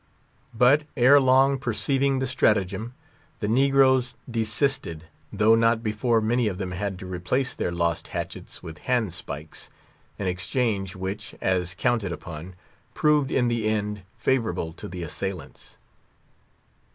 [0.55, 2.95] But, ere long, perceiving the stratagem,
[3.37, 8.63] the negroes desisted, though not before many of them had to replace their lost hatchets
[8.63, 9.69] with handspikes;
[10.17, 12.55] an exchange which, as counted upon,
[12.95, 15.77] proved, in the end, favorable to the assailants.